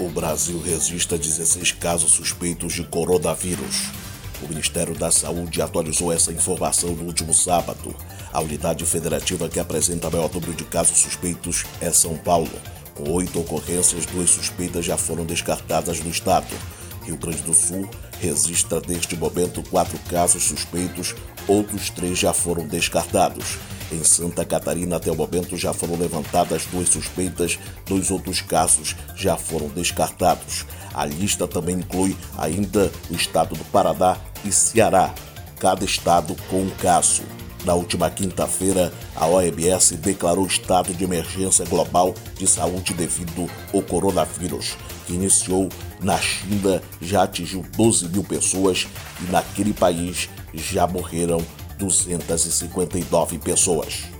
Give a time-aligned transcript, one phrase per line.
[0.00, 3.90] O Brasil registra 16 casos suspeitos de coronavírus.
[4.40, 7.96] O Ministério da Saúde atualizou essa informação no último sábado.
[8.32, 12.52] A unidade federativa que apresenta maior número de casos suspeitos é São Paulo.
[12.94, 16.54] Com oito ocorrências, duas suspeitas já foram descartadas no estado.
[17.04, 17.90] Rio Grande do Sul
[18.20, 21.16] registra neste momento quatro casos suspeitos,
[21.48, 23.58] outros três já foram descartados.
[23.90, 29.36] Em Santa Catarina, até o momento, já foram levantadas duas suspeitas, dois outros casos já
[29.36, 30.66] foram descartados.
[30.92, 35.14] A lista também inclui ainda o estado do Paraná e Ceará,
[35.58, 37.22] cada estado com um caso.
[37.64, 44.76] Na última quinta-feira, a OMS declarou estado de emergência global de saúde devido ao coronavírus,
[45.06, 45.68] que iniciou
[46.00, 48.86] na China, já atingiu 12 mil pessoas
[49.20, 51.44] e naquele país já morreram
[51.78, 54.17] 259 pessoas.